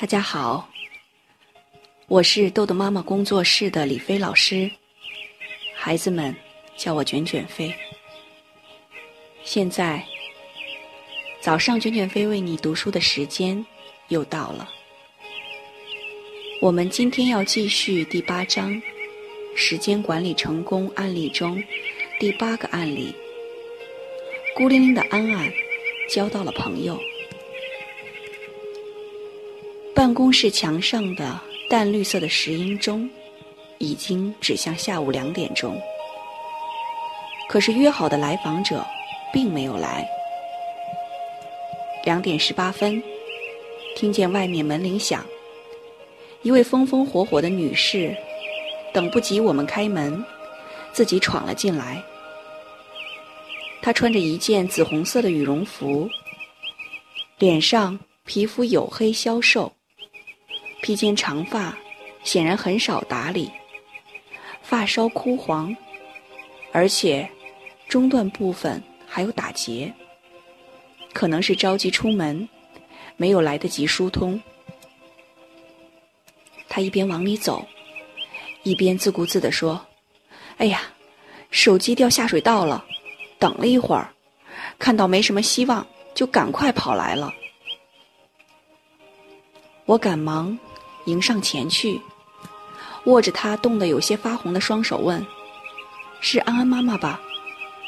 [0.00, 0.66] 大家好，
[2.08, 4.70] 我是豆豆妈妈工作室的李飞老师，
[5.76, 6.34] 孩子们
[6.74, 7.70] 叫我卷卷飞。
[9.44, 10.02] 现在
[11.42, 13.62] 早上卷卷飞为你读书的时间
[14.08, 14.66] 又到了，
[16.62, 18.80] 我们今天要继续第八章
[19.54, 21.62] 时间管理成功案例中
[22.18, 23.14] 第八个案例：
[24.56, 25.52] 孤零零的安安
[26.08, 26.98] 交到了朋友。
[30.00, 33.06] 办公室墙上的淡绿色的石英钟，
[33.76, 35.78] 已经指向下午两点钟。
[37.50, 38.82] 可是约好的来访者
[39.30, 40.08] 并没有来。
[42.02, 43.02] 两点十八分，
[43.94, 45.22] 听见外面门铃响，
[46.40, 48.16] 一位风风火火的女士，
[48.94, 50.24] 等不及我们开门，
[50.94, 52.02] 自己闯了进来。
[53.82, 56.08] 她穿着一件紫红色的羽绒服，
[57.38, 59.70] 脸上皮肤黝黑消瘦。
[60.82, 61.76] 披肩长发，
[62.24, 63.50] 显然很少打理，
[64.62, 65.76] 发梢枯黄，
[66.72, 67.28] 而且
[67.88, 69.92] 中段部分还有打结，
[71.12, 72.48] 可能是着急出门，
[73.16, 74.40] 没有来得及疏通。
[76.68, 77.66] 他一边往里走，
[78.62, 79.84] 一边自顾自地说
[80.58, 80.82] ：“哎呀，
[81.50, 82.84] 手机掉下水道了，
[83.38, 84.12] 等了一会儿，
[84.78, 87.34] 看到没什么希望，就赶快跑来了。”
[89.84, 90.56] 我赶忙。
[91.06, 92.00] 迎上前去，
[93.04, 95.26] 握着她冻得有些发红的双手，问
[96.20, 97.20] ：“是安安妈妈吧？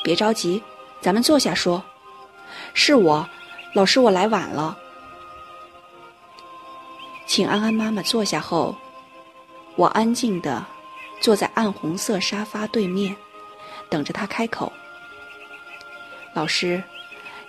[0.02, 0.62] 别着急，
[1.00, 1.82] 咱们坐下说。
[2.74, 3.28] ”“是我，
[3.74, 4.78] 老师，我来晚了。”
[7.26, 8.74] 请安安妈妈坐下后，
[9.76, 10.64] 我安静的
[11.20, 13.16] 坐在暗红色沙发对面，
[13.88, 14.72] 等着她开口。
[16.34, 16.82] 老师，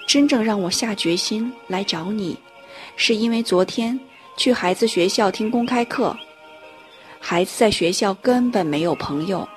[0.08, 2.38] 真正让我下决心来找你，
[2.96, 4.00] 是因为昨天。
[4.36, 6.16] 去孩子学校听公开课，
[7.20, 9.48] 孩子在学校根本没有朋友，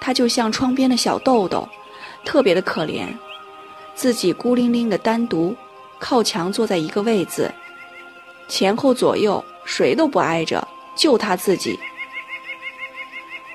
[0.00, 1.68] 他就像窗边的小豆豆，
[2.24, 3.06] 特别的可怜，
[3.94, 5.54] 自己孤零零的单独
[5.98, 7.52] 靠墙坐在一个位子，
[8.48, 10.66] 前后左右谁都不挨着，
[10.96, 11.78] 就他自己。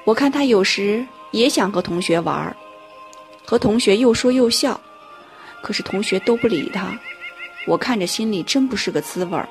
[0.03, 2.55] 我看他有时也想和同学玩
[3.45, 4.79] 和同学又说又笑，
[5.61, 6.97] 可是同学都不理他，
[7.67, 9.47] 我看着心里真不是个滋味儿。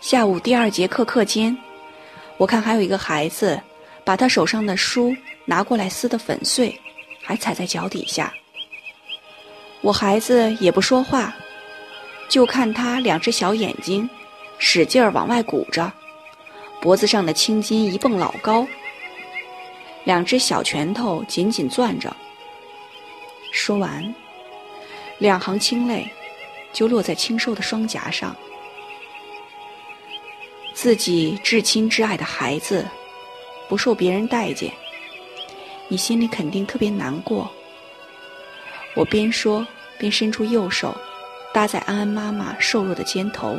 [0.00, 1.54] 下午第二节课课间，
[2.38, 3.60] 我看还有一个孩子，
[4.02, 6.74] 把他手上的书拿过来撕得粉碎，
[7.22, 8.32] 还踩在脚底下。
[9.82, 11.34] 我孩子也不说话，
[12.30, 14.08] 就看他两只小眼睛
[14.58, 15.92] 使劲儿往外鼓着，
[16.80, 18.66] 脖子上的青筋一蹦老高，
[20.04, 22.16] 两只小拳头紧紧攥着。
[23.52, 24.14] 说完，
[25.18, 26.10] 两行清泪
[26.72, 28.34] 就落在清瘦的双颊上。
[30.80, 32.88] 自己至亲至爱的孩子
[33.68, 34.72] 不受别人待见，
[35.88, 37.50] 你心里肯定特别难过。
[38.94, 39.66] 我边说
[39.98, 40.96] 边伸出右手，
[41.52, 43.58] 搭在安安妈妈瘦弱的肩头，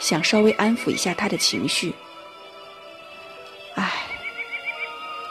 [0.00, 1.94] 想稍微安抚一下她的情绪。
[3.76, 3.88] 唉，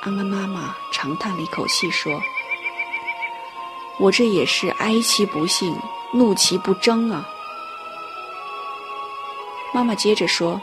[0.03, 2.23] 安安妈妈长叹了一口气说
[3.99, 5.75] ：“我这也是哀其不幸，
[6.13, 7.29] 怒其不争啊。”
[9.71, 10.59] 妈妈接着说：“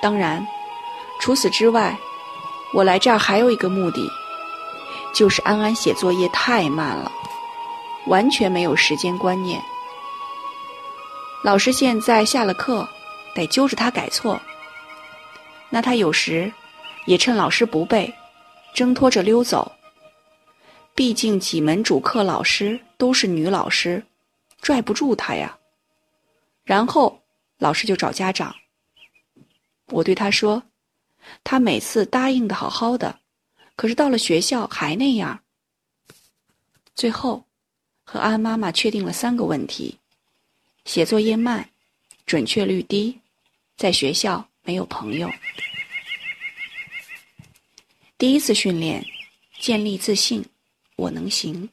[0.00, 0.46] 当然，
[1.20, 1.96] 除此之外，
[2.72, 4.08] 我来这儿还有一个目的，
[5.14, 7.10] 就是安安写作业太慢了，
[8.06, 9.60] 完全没有时间观念。
[11.42, 12.88] 老师现在下了课，
[13.34, 14.40] 得揪着他改错。
[15.70, 16.52] 那他有时
[17.06, 18.12] 也趁老师不备，
[18.74, 19.72] 挣脱着溜走。
[20.94, 24.04] 毕竟几门主课老师都是女老师，
[24.60, 25.56] 拽不住他呀。
[26.64, 27.20] 然后。”
[27.58, 28.54] 老师就找家长。
[29.86, 30.62] 我对他说
[31.44, 33.20] ：“他每次答应的好好的，
[33.76, 35.42] 可是到了学校还那样。”
[36.94, 37.46] 最后，
[38.04, 39.98] 和安妈妈确定了三个问题：
[40.84, 41.68] 写作业慢，
[42.24, 43.20] 准确率低，
[43.76, 45.30] 在学校没有朋友。
[48.18, 49.04] 第一次训练，
[49.58, 50.44] 建立自信，
[50.96, 51.68] 我能行。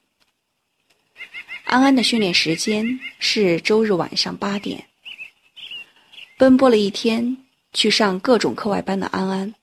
[1.64, 4.88] 安安的训练时间是周日晚上八点。
[6.38, 7.43] 奔波了一天
[7.74, 9.54] 去上各种课外班的安安，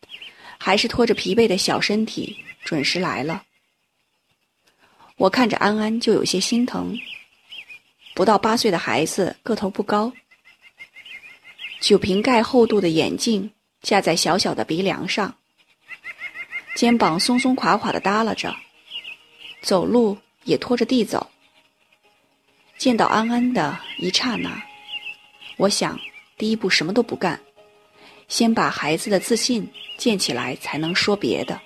[0.59, 3.45] 还是拖着疲惫的小身体准时来了。
[5.17, 6.99] 我看着安安就有些心疼。
[8.15, 10.13] 不到八岁的孩子个头不高，
[11.81, 13.51] 酒瓶盖厚度的眼镜
[13.83, 15.35] 架在小小的鼻梁上，
[16.75, 18.55] 肩膀松松垮垮的耷拉着，
[19.63, 21.31] 走路也拖着地走。
[22.77, 24.51] 见到安安的一刹那。
[25.57, 25.99] 我想，
[26.37, 27.39] 第一步什么都不干，
[28.31, 29.69] 先把孩子的自信
[29.99, 31.61] 建起来，才能说别的。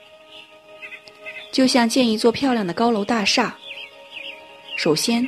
[1.53, 3.57] 就像建一座漂亮的高楼大厦，
[4.77, 5.25] 首先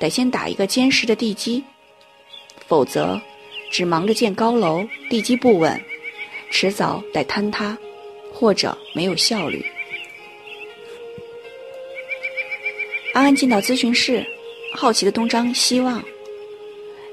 [0.00, 1.62] 得先打一个坚实的地基，
[2.66, 3.20] 否则
[3.70, 5.80] 只忙着建高楼，地基不稳，
[6.50, 7.76] 迟早得坍塌，
[8.32, 9.64] 或者没有效率。
[13.14, 14.26] 安安进到咨询室，
[14.74, 16.02] 好奇的东张西望。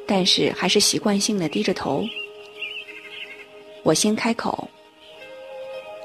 [0.08, 2.04] 但是还是习惯性的低着头。
[3.90, 4.70] 我先开口：“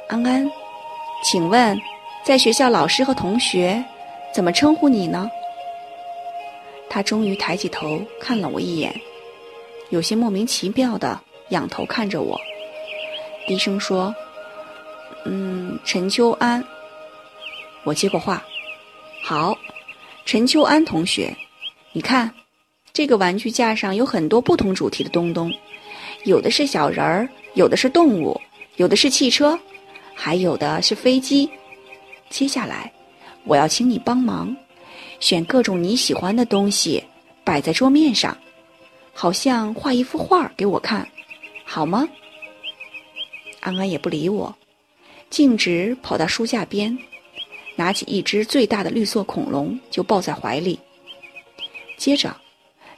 [0.08, 0.50] 安安，
[1.22, 1.78] 请问，
[2.24, 3.84] 在学校老师和同学
[4.32, 5.30] 怎么称呼你呢？”
[6.88, 8.98] 他终于抬起头看了我一眼，
[9.90, 11.20] 有些莫名其妙的
[11.50, 12.40] 仰头看着我，
[13.46, 14.14] 低声说
[15.26, 16.64] ：“嗯，陈秋安。”
[17.84, 18.42] 我接过话
[19.22, 19.58] ：“好，
[20.24, 21.36] 陈秋安同学，
[21.92, 22.32] 你看。”
[22.94, 25.52] 这个玩具架上有很多不同主题的东东，
[26.24, 28.40] 有的是小人儿，有的是动物，
[28.76, 29.58] 有的是汽车，
[30.14, 31.48] 还有的是飞机。
[32.30, 32.90] 接下来，
[33.44, 34.56] 我要请你帮忙，
[35.20, 37.02] 选各种你喜欢的东西
[37.44, 38.36] 摆在桌面上，
[39.12, 41.06] 好像画一幅画给我看，
[41.64, 42.08] 好吗？
[43.60, 44.54] 安安也不理我，
[45.28, 46.98] 径直跑到书架边，
[47.76, 50.80] 拿起一只最大的绿色恐龙就抱在怀里，
[51.98, 52.34] 接着。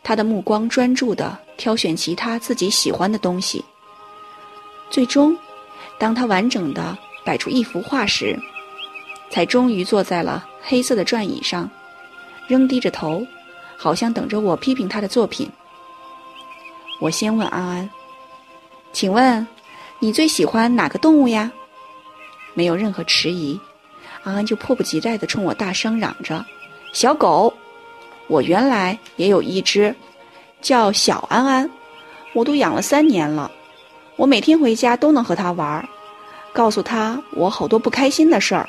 [0.03, 3.65] 他的目光专注地挑选其他自己喜欢的东西。
[4.91, 5.37] 最终，
[5.99, 8.39] 当他完整的摆出一幅画时，
[9.31, 11.69] 才终于坐在了黑色的转椅上，
[12.47, 13.27] 仍低着头，
[13.77, 15.51] 好像等着我批评他的作品。
[17.01, 17.91] 我先问安安
[18.93, 19.47] ：“请问，
[19.99, 21.51] 你最喜欢哪个动物呀？”
[22.55, 23.61] 没有任何迟疑，
[24.23, 26.45] 安安就迫不及待地冲我大声嚷着
[26.95, 27.53] ：“小狗！”
[28.29, 29.95] 我原来也有一只，
[30.61, 31.71] 叫小安安，
[32.33, 33.51] 我都养了三年了。
[34.17, 35.87] 我每天回家都能和它玩，
[36.53, 38.69] 告诉它我好多不开心的事儿。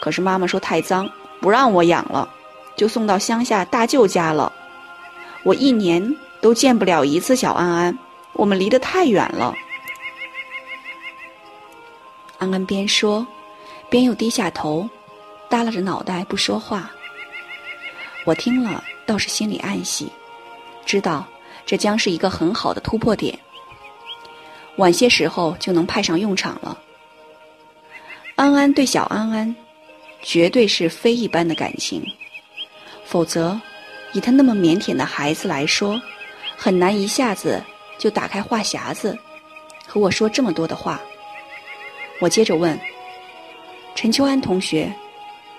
[0.00, 1.08] 可是妈妈说太脏，
[1.40, 2.28] 不让我养了，
[2.76, 4.52] 就送到乡下大舅家了。
[5.42, 7.98] 我一年都见不了一次小安安，
[8.32, 9.54] 我们离得太远了。
[12.38, 13.26] 安安边说，
[13.88, 14.88] 边又低下头，
[15.48, 16.90] 耷拉着脑袋不说话。
[18.24, 20.10] 我听了，倒是心里暗喜，
[20.86, 21.26] 知道
[21.66, 23.38] 这将是一个很好的突破点，
[24.76, 26.78] 晚些时候就能派上用场了。
[28.36, 29.54] 安安对小安安，
[30.22, 32.02] 绝对是非一般的感情，
[33.04, 33.60] 否则，
[34.12, 36.00] 以他那么腼腆的孩子来说，
[36.56, 37.60] 很难一下子
[37.98, 39.18] 就打开话匣子，
[39.86, 41.00] 和我说这么多的话。
[42.20, 42.78] 我接着问
[43.94, 44.90] ：“陈秋安同学，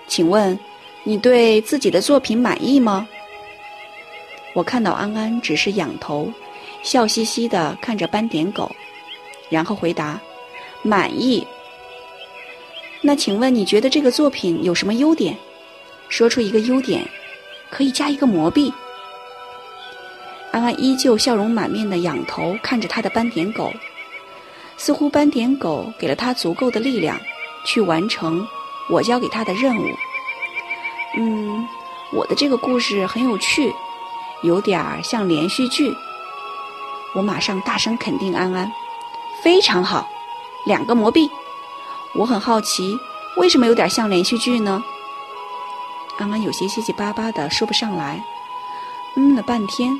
[0.06, 0.58] 请问？”
[1.04, 3.08] 你对自己的作品满意吗？
[4.54, 6.32] 我看到安安只是仰头，
[6.82, 8.70] 笑嘻嘻的看着斑点狗，
[9.48, 10.20] 然后回答
[10.82, 11.46] ：“满意。”
[13.00, 15.36] 那请问你觉得这个作品有什么优点？
[16.08, 17.06] 说出一个优点，
[17.70, 18.72] 可以加一个魔币。
[20.50, 23.70] 安安依旧笑容满面的仰头看着他的斑点狗，
[24.78, 27.20] 似乎斑点狗给了他足够的力量，
[27.66, 28.44] 去完成
[28.88, 29.86] 我交给他的任务。
[31.18, 31.64] 嗯，
[32.12, 33.72] 我的这个故事很有趣，
[34.42, 35.94] 有点儿像连续剧。
[37.14, 38.70] 我马上大声肯定安安，
[39.42, 40.08] 非常好，
[40.66, 41.28] 两个魔币。
[42.14, 42.98] 我很好奇，
[43.36, 44.82] 为什么有点像连续剧呢？
[46.18, 48.22] 安安有些结结巴巴的说不上来，
[49.16, 49.98] 嗯了半天，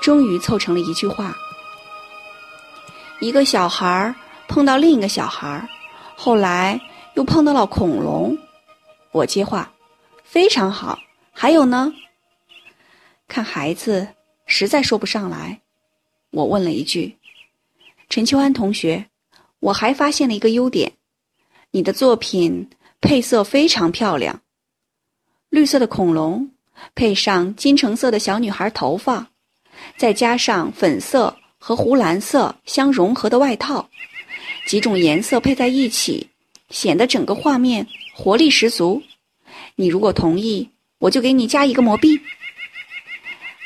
[0.00, 1.34] 终于凑成了一句话：
[3.20, 4.14] 一个小孩儿
[4.46, 5.68] 碰到另一个小孩儿，
[6.16, 6.80] 后来
[7.14, 8.36] 又碰到了恐龙。
[9.12, 9.68] 我接话。
[10.22, 10.98] 非常好，
[11.32, 11.90] 还有呢？
[13.28, 14.08] 看孩子
[14.46, 15.60] 实在说不上来，
[16.30, 17.18] 我问了一句
[18.08, 19.06] ：“陈秋安同学，
[19.60, 20.94] 我还发现了一个优点，
[21.70, 22.70] 你的作品
[23.02, 24.40] 配色非常漂亮，
[25.50, 26.50] 绿色的恐龙
[26.94, 29.30] 配上金橙色的小女孩头发，
[29.98, 33.90] 再加上粉色和湖蓝色相融合的外套，
[34.66, 36.30] 几种颜色配在一起，
[36.70, 39.02] 显得整个画面活力十足。”
[39.76, 42.18] 你如果同意，我就给你加一个魔币。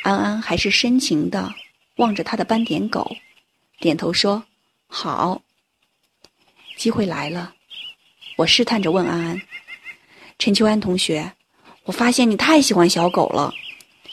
[0.03, 1.53] 安安还是深情的
[1.97, 3.17] 望着他的斑点狗，
[3.79, 4.45] 点头说
[4.87, 5.41] ：“好。”
[6.77, 7.55] 机会来了，
[8.37, 9.41] 我试探着问安安
[10.39, 11.33] ：“陈秋安同学，
[11.85, 13.53] 我发现你太喜欢小狗了，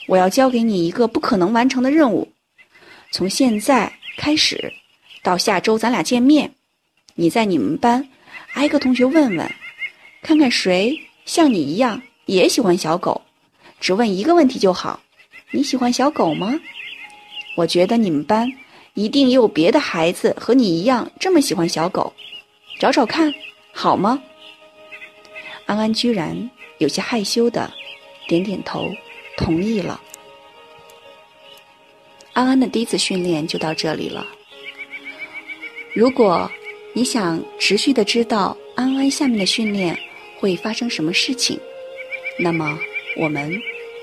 [0.08, 2.32] 我要交给你一个不可能完成的任务。
[3.12, 4.74] 从现在开始，
[5.24, 6.54] 到下周咱俩见面，
[7.16, 8.08] 你在你们班
[8.54, 9.52] 挨个同学问问，
[10.22, 13.22] 看看谁。”像你一样也喜欢小狗，
[13.80, 15.00] 只问一个问题就好：
[15.52, 16.60] 你喜欢小狗吗？
[17.56, 18.48] 我觉得你们班
[18.94, 22.14] 一定也有别的孩子和你一样这么喜欢小狗，
[22.80, 23.34] 找找看，
[23.72, 24.22] 好吗？
[25.66, 27.72] 安安居然有些害羞的
[28.28, 28.90] 点点头，
[29.38, 30.00] 同意了。
[32.34, 34.26] 安安的第一次训练就到这里了。
[35.94, 36.50] 如果
[36.94, 39.98] 你想持续的知道安安下面的训练
[40.40, 41.60] 会发生什么事情，
[42.38, 42.78] 那么
[43.18, 43.60] 我们